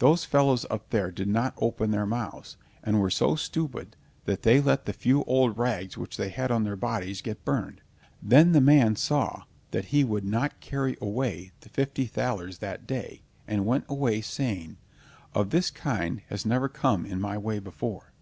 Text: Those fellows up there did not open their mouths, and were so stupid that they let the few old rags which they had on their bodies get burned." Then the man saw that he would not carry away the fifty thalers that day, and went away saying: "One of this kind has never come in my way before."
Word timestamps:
Those 0.00 0.26
fellows 0.26 0.66
up 0.68 0.90
there 0.90 1.10
did 1.10 1.28
not 1.28 1.54
open 1.56 1.92
their 1.92 2.04
mouths, 2.04 2.58
and 2.84 3.00
were 3.00 3.08
so 3.08 3.36
stupid 3.36 3.96
that 4.26 4.42
they 4.42 4.60
let 4.60 4.84
the 4.84 4.92
few 4.92 5.24
old 5.24 5.56
rags 5.56 5.96
which 5.96 6.18
they 6.18 6.28
had 6.28 6.50
on 6.50 6.64
their 6.64 6.76
bodies 6.76 7.22
get 7.22 7.42
burned." 7.46 7.80
Then 8.22 8.52
the 8.52 8.60
man 8.60 8.96
saw 8.96 9.44
that 9.70 9.86
he 9.86 10.04
would 10.04 10.26
not 10.26 10.60
carry 10.60 10.98
away 11.00 11.52
the 11.60 11.70
fifty 11.70 12.04
thalers 12.04 12.58
that 12.58 12.86
day, 12.86 13.22
and 13.48 13.64
went 13.64 13.86
away 13.88 14.20
saying: 14.20 14.76
"One 15.32 15.42
of 15.46 15.48
this 15.52 15.70
kind 15.70 16.20
has 16.28 16.44
never 16.44 16.68
come 16.68 17.06
in 17.06 17.18
my 17.18 17.38
way 17.38 17.58
before." 17.58 18.12